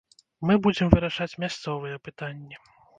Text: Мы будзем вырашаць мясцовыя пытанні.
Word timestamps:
Мы 0.49 0.53
будзем 0.67 0.87
вырашаць 0.95 1.29
мясцовыя 1.47 2.05
пытанні. 2.09 2.55